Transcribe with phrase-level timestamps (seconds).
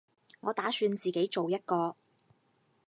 [0.39, 1.95] 我打算自己做一個